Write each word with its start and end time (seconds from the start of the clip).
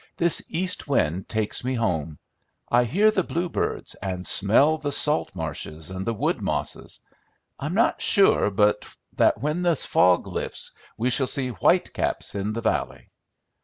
"This 0.17 0.41
east 0.49 0.87
wind 0.87 1.29
takes 1.29 1.63
me 1.63 1.75
home. 1.75 2.17
I 2.71 2.85
hear 2.85 3.11
the 3.11 3.21
bluebirds, 3.23 3.93
and 3.93 4.25
smell 4.25 4.79
the 4.79 4.91
salt 4.91 5.35
marshes 5.35 5.91
and 5.91 6.03
the 6.07 6.13
wood 6.15 6.41
mosses. 6.41 7.01
I'm 7.59 7.75
not 7.75 8.01
sure 8.01 8.49
but 8.49 8.83
that 9.13 9.41
when 9.43 9.61
the 9.61 9.75
fog 9.75 10.25
lifts 10.25 10.71
we 10.97 11.11
shall 11.11 11.27
see 11.27 11.49
white 11.49 11.93
caps 11.93 12.33
in 12.33 12.53
the 12.53 12.61
valley." 12.61 13.09